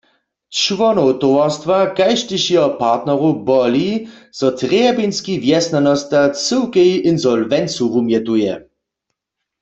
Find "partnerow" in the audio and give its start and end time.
2.81-3.35